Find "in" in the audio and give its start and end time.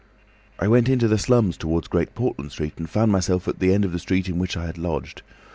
4.27-4.39